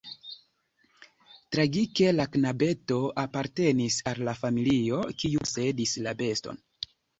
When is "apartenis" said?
3.25-3.99